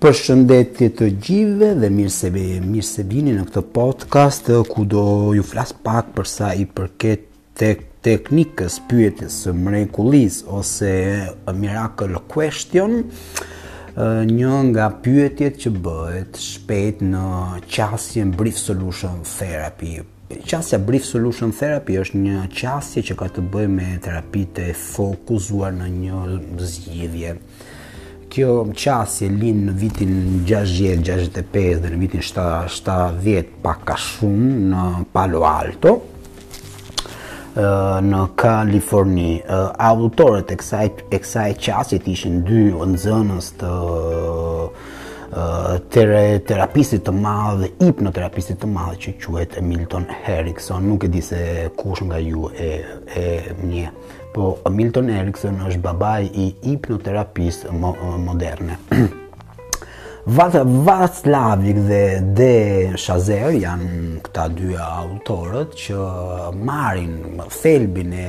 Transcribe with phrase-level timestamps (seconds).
[0.00, 5.02] Për shëndetje të gjive dhe mirë se, mirë se vini në këtë podcast ku do
[5.36, 7.26] ju flas pak përsa i përket
[7.60, 9.34] tek teknikës pyetjes
[9.66, 10.92] mrekullis ose
[11.58, 12.96] miracle question
[14.32, 17.24] një nga pyetjet që bëhet shpejt në
[17.74, 19.98] qasjen brief solution therapy
[20.30, 25.72] Qasja Brief Solution Therapy është një qasje që ka të bëjë me terapitë e fokuzuar
[25.74, 26.20] në një
[26.72, 27.32] zgjidhje
[28.30, 30.12] kjo më qasje linë në vitin
[30.48, 35.96] 60, 65 dhe në vitin 70 pak ka shumë në Palo Alto
[38.06, 39.40] në Kaliforni.
[39.82, 43.72] Autorët e kësaj qasjet ishën dy nëzënës zënës të
[45.92, 50.86] tere terapistit të madhë dhe hipnoterapistit të madhë që quhet Milton Erikson.
[50.90, 51.42] Nuk e di se
[51.78, 52.70] kush nga ju e,
[53.14, 53.26] e
[53.62, 53.86] një.
[54.34, 58.78] Po, Milton Erikson është babaj i hipnoterapist moderne.
[60.30, 62.00] Vaclavik dhe
[62.36, 66.02] De Shazer janë këta dy autorët që
[66.60, 68.26] marin felbin e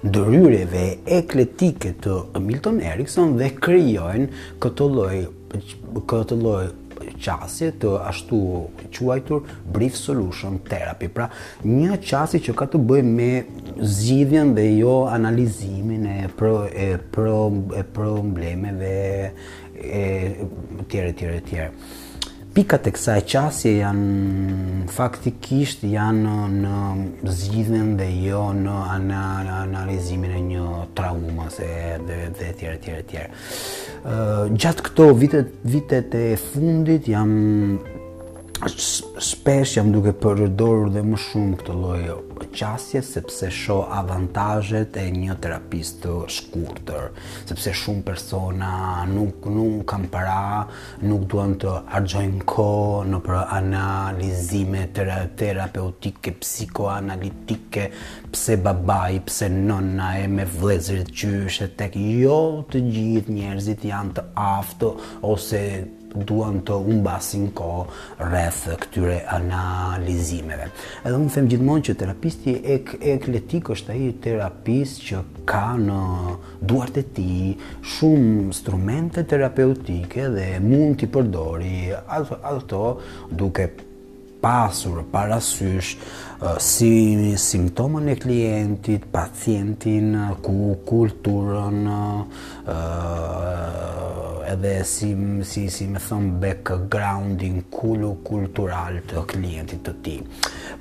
[0.00, 6.74] dëryreve e kletike të Milton Erikson dhe kryojnë këtë lojë këtë lojë
[7.20, 8.38] qasje të ashtu
[8.96, 11.08] quajtur brief solution therapy.
[11.08, 11.28] Pra,
[11.64, 13.30] një qasje që ka të bëj me
[13.80, 16.54] zgjidhjen dhe jo analizimin e pro,
[16.86, 17.36] e pro,
[17.80, 18.96] e problemeve
[19.76, 20.06] e
[20.90, 21.70] tjere, tjere, tjere
[22.56, 26.76] pikat e kësaj qasje janë faktikisht janë në
[27.40, 28.76] zgjidhjen dhe jo në
[29.66, 30.62] analizimin e një
[30.96, 31.68] trauma se
[32.08, 33.18] dhe dhe etj etj etj.
[34.08, 37.36] Ë gjatë këto vitet vitet e fundit jam
[39.18, 42.04] shpesh jam duke përdorur dhe më shumë këtë lloj
[42.56, 47.04] qasje sepse sho avantazhet e një terapist të shkurtër,
[47.50, 48.70] sepse shumë persona
[49.10, 50.62] nuk nuk kanë para,
[51.04, 57.90] nuk duan të harxojnë kohë në për analizime tera, terapeutike, psikoanalitike,
[58.32, 62.40] pse babai, pse nona e me vëllezërit qyshe tek jo
[62.72, 64.92] të gjithë njerëzit janë të aftë
[65.34, 65.62] ose
[66.24, 67.86] duan të umbasin ko
[68.20, 70.70] rreth këtyre analizimeve.
[71.04, 72.78] Edhe unë them gjithmonë që terapisti e
[73.14, 76.00] ekletik është ai terapist që ka në
[76.62, 77.56] duart e tij
[77.96, 82.84] shumë instrumente terapeutike dhe mund t'i përdori ato
[83.30, 83.68] duke
[84.40, 85.94] pasur parasysh
[86.60, 86.90] si
[87.40, 90.10] simptomën e klientit, pacientin,
[90.44, 91.78] ku kulturën,
[94.56, 100.20] edhe si si si më thon backgroundin kulu kultural të klientit të tij.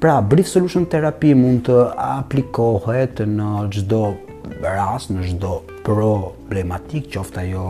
[0.00, 4.02] Pra, brief solution therapy mund të aplikohet në çdo
[4.62, 5.54] rast, në çdo
[5.86, 7.66] problematik, qoftë ajo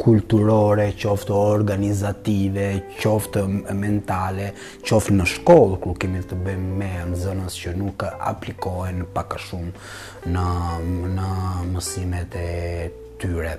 [0.00, 2.66] kulturore, qoftë organizative,
[3.02, 3.42] qoftë
[3.76, 4.48] mentale,
[4.88, 9.72] qoftë në shkollë, ku kemi të bëjmë me zonës që nuk aplikohen pak a shumë
[10.32, 10.46] në,
[11.18, 11.30] në
[11.74, 12.48] mësimet e
[13.20, 13.58] tyre.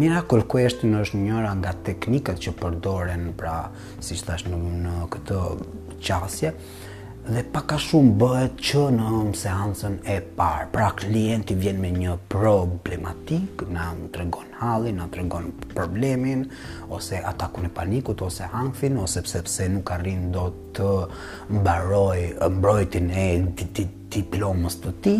[0.00, 3.58] Miracle Question është njëra nga teknikat që përdoren pra,
[4.00, 5.42] si thash në këtë
[6.06, 6.54] qasje,
[7.28, 10.70] dhe pak shumë bëhet që në seancën e parë.
[10.72, 16.46] Pra klienti vjen me një problematik, na më të regon halin, na të regon problemin,
[16.88, 20.90] ose atakun e panikut, ose hangfin, ose pse pse nuk arrin do të
[21.60, 22.18] mbaroj,
[22.56, 23.28] mbrojtin e
[24.16, 25.16] diplomës të ti,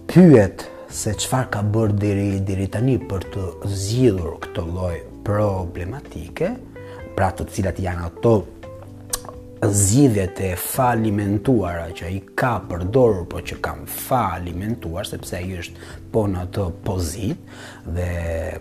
[0.10, 4.98] pyet se çfarë ka bërë deri deri tani për të zgjidhur këtë lloj
[5.28, 6.54] problematike,
[7.18, 8.32] pra të cilat janë ato
[9.66, 16.24] zhjidhjet e falimentuara që ai ka përdorur, por që kam falimentuar sepse ai është po
[16.32, 18.10] në atë pozit dhe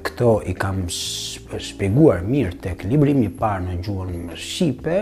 [0.07, 5.01] këto i kam shpjeguar mirë tek libri i parë në gjuhën shqipe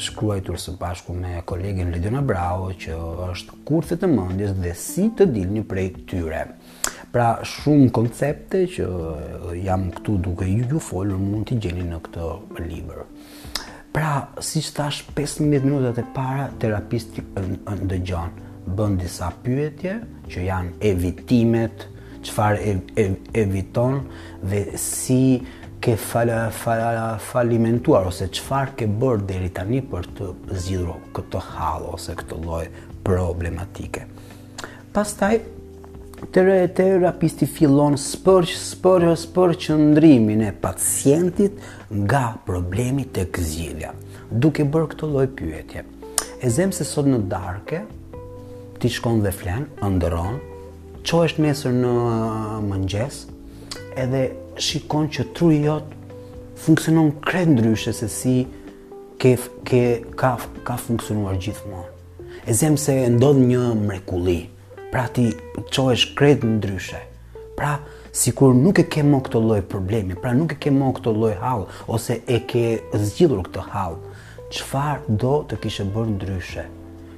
[0.00, 2.94] shkruajtur së bashku me kolegin Lidina Brau, që
[3.34, 6.44] është kurthet e mendjes dhe si të dilni prej tyre.
[7.10, 8.84] Pra shumë koncepte që
[9.64, 12.26] jam këtu duke ju ju folur mund t'i gjeni në këtë
[12.68, 13.00] libër.
[13.90, 18.36] Pra, si që thash, 15 minutat e para, terapisti ndëgjon,
[18.78, 19.96] bën disa pyetje,
[20.30, 21.88] që janë evitimet,
[22.22, 24.04] qëfar ev, ev, eviton,
[24.46, 25.20] dhe si
[25.82, 30.30] ke fala, fala, falimentuar, ose qëfar ke bërë deri tani për të
[30.62, 32.66] zidro këtë halë, ose këtë loj
[33.06, 34.06] problematike.
[34.94, 35.40] Pastaj,
[36.20, 41.56] të re e tëra rapisti fillon spërqë, spërqë, spërqë ndrimin e pacientit
[41.96, 43.94] nga problemi të këzidhja.
[44.30, 45.86] Duke bërë këto loj pyetje.
[46.44, 47.80] E zemë se sot në darke,
[48.80, 49.64] ti shkon dhe flen,
[49.96, 50.36] ndëron,
[51.08, 53.22] qo është nesër në uh, mëngjes,
[54.04, 54.22] edhe
[54.60, 55.98] shikon që tru i jotë
[56.66, 58.36] funksionon kretë ndryshe se si
[59.20, 59.82] ke, ke,
[60.20, 60.34] ka,
[60.68, 61.88] ka funksionuar gjithmonë.
[62.44, 64.38] E zemë se ndodhë një mrekulli,
[64.90, 65.30] pra ti
[65.74, 66.98] qohesh kretë në ndryshe,
[67.58, 67.76] pra
[68.12, 71.12] si kur nuk e ke më këto loj problemi, pra nuk e ke më këto
[71.14, 72.62] loj halë, ose e ke
[72.98, 74.00] zgjidur këto halë,
[74.50, 76.64] qëfar do të kishe bërë ndryshe,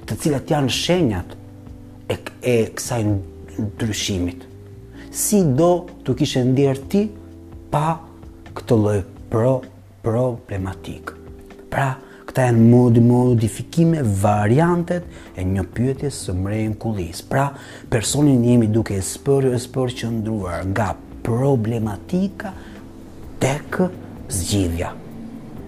[0.07, 1.33] të cilat janë shenjat
[2.13, 2.17] e,
[2.53, 3.03] e kësaj
[3.57, 4.45] ndryshimit,
[5.13, 5.71] si do
[6.05, 7.03] të kishe ndjerë ti
[7.73, 7.87] pa
[8.57, 8.99] këto loj
[9.33, 9.55] pro
[10.05, 11.19] problematikë.
[11.73, 11.95] Pra,
[12.33, 17.19] Këta e në modi modifikime variantet e një pyetje së mrejnë kulis.
[17.29, 17.43] Pra,
[17.93, 20.87] personin jemi duke e spërë e spërë që ndruar nga
[21.27, 22.55] problematika
[23.43, 23.77] tek
[24.33, 24.89] zgjidhja.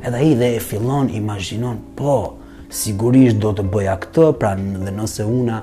[0.09, 2.15] Edhe i dhe e fillon, imaginon, po,
[2.79, 5.61] sigurisht do të bëja këtë, pra dhe nëse una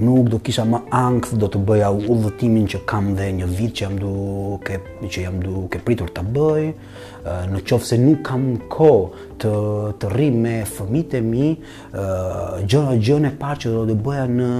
[0.00, 3.84] nuk do kisha më ankth do të bëja udhëtimin që kam dhe një vit që
[3.86, 4.78] jam duke
[5.08, 6.64] që jam duke pritur ta bëj
[7.52, 9.52] në qoftë se nuk kam kohë të
[10.02, 11.48] të rri me fëmijët e mi
[11.96, 14.50] gjë gjë e parë që do të bëja në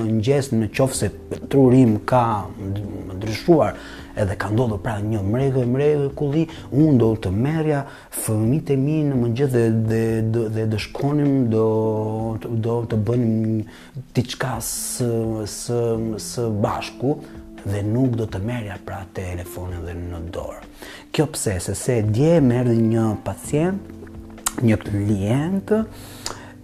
[0.00, 1.12] mëngjes në qoftë se
[1.52, 3.76] truri im ka ndryshuar
[4.18, 7.82] edhe ka ndodhë pra një mregë, mregë, kulli, unë do të merja
[8.20, 11.64] fëmit e mi në mëngjë dhe, dhe, dhe, shkonim, do,
[12.42, 13.60] do të bënim
[14.14, 15.10] t'i qka së,
[15.50, 15.80] së,
[16.26, 17.14] së bashku,
[17.62, 20.60] dhe nuk do të merja pra telefonin dhe në dorë.
[21.12, 23.96] Kjo pse, se se dje merë një pacient,
[24.66, 25.78] një klientë,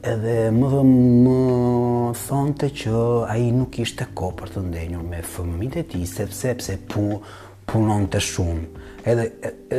[0.07, 1.39] edhe më dhe më
[2.21, 2.95] thonte që
[3.27, 6.77] a i nuk ishte ko për të ndenjur me fëmëmit e ti, sepse pse
[7.73, 9.25] punon të shumë, edhe,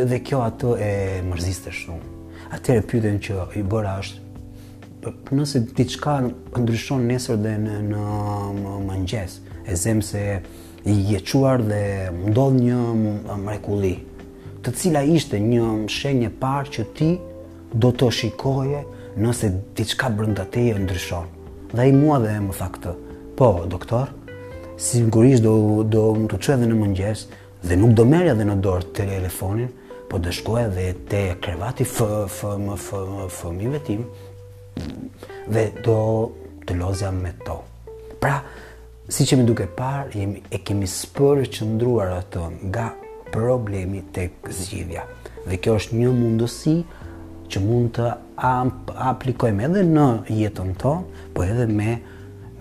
[0.01, 0.89] edhe kjo ato e
[1.29, 2.15] mërzis të shumë.
[2.57, 4.25] Atere pyten që i bërë ashtë,
[5.37, 6.17] nëse ti qka
[6.59, 9.39] ndryshon nesër dhe në, në mëngjes,
[9.71, 10.25] e zemë se
[10.91, 11.81] i jequar dhe
[12.33, 12.81] ndodh një
[13.47, 13.95] mrekulli,
[14.63, 15.69] të cila ishte një
[15.99, 17.11] shenje parë që ti
[17.83, 18.83] do të shikoje,
[19.17, 21.25] nëse diçka brenda teje ndryshon.
[21.73, 22.91] Dhe ai mua dhe më tha këtë.
[23.37, 24.11] Po, doktor,
[24.77, 27.23] sigurisht do do më të çoj edhe në mëngjes
[27.67, 29.65] dhe nuk do merrja edhe në dorë te telefoni,
[30.09, 31.97] po do shkoj edhe te krevati f
[32.27, 32.87] f m f
[33.27, 34.05] f mi tim,
[35.49, 35.97] dhe do
[36.67, 37.57] të lozja me to.
[38.21, 38.43] Pra,
[39.09, 42.91] si që mi duke par, jemi, e kemi spërë që ndruar atë nga
[43.31, 45.03] problemi të zgjidhja
[45.47, 46.73] Dhe kjo është një mundësi
[47.51, 48.07] që mund të
[49.09, 50.05] aplikojmë edhe në
[50.35, 51.97] jetën tonë, po edhe me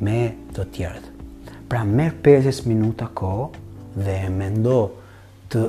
[0.06, 0.18] me
[0.54, 1.04] të tjerët.
[1.72, 3.46] Pra merr 50 minuta kohë
[3.96, 4.74] dhe mendo
[5.52, 5.62] të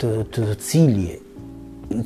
[0.00, 1.08] të të, të cili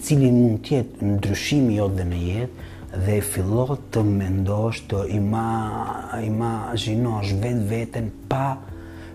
[0.00, 2.70] cili mund të jetë ndryshimi jot dhe në jetë
[3.02, 5.44] dhe fillo të mendosh të ima
[6.24, 8.54] ima gjinosh vend veten pa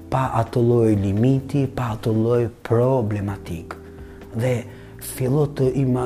[0.09, 3.75] pa ato loj limiti, pa ato loj problematik.
[4.41, 4.53] Dhe
[5.15, 6.05] fillo të ima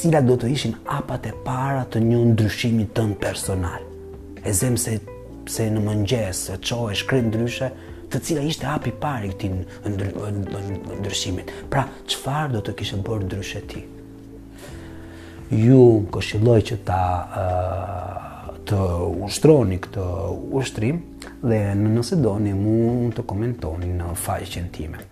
[0.00, 3.82] cilat do të ishin apat e para të një ndryshimit tënd personal.
[4.44, 6.96] E zem se në mëngjes e çoj
[7.28, 7.68] ndryshe,
[8.10, 11.50] të cila ishte hapi i parë i këtij ndryshimit.
[11.70, 13.82] Pra, çfarë do të kishe bërë ndryshe ti?
[15.54, 15.80] Ju
[16.14, 18.78] këshilloj që ta uh, të
[19.26, 20.04] ushtroni këtë
[20.60, 21.02] ushtrim
[21.42, 25.10] dhe nëse doni mund të komentoni në faqen time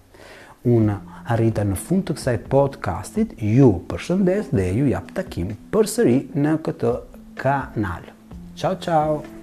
[0.69, 0.97] unë
[1.33, 6.95] arrita në fund të kësaj podcastit, ju përshëndes dhe ju jap takim përsëri në këtë
[7.43, 8.11] kanal.
[8.57, 9.42] Ciao ciao.